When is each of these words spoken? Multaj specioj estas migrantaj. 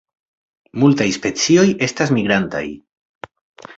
Multaj 0.83 1.07
specioj 1.17 1.67
estas 1.89 2.15
migrantaj. 2.19 2.67